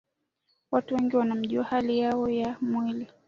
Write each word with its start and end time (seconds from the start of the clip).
watu 0.71 0.95
wengi 0.95 1.15
wanajua 1.17 1.63
hali 1.63 1.99
yao 1.99 2.29
ya 2.29 2.57
mwili 2.61 3.07